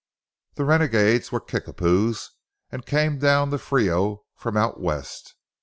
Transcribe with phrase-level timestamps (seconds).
[0.55, 2.31] The renegades were Kickapoos
[2.71, 5.35] and came down the Frio from out west.